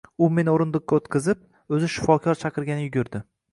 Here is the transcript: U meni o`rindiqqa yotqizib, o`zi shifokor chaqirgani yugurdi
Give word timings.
U 0.27 0.29
meni 0.37 0.53
o`rindiqqa 0.53 0.99
yotqizib, 0.99 1.45
o`zi 1.77 1.93
shifokor 1.99 2.43
chaqirgani 2.43 2.89
yugurdi 2.91 3.25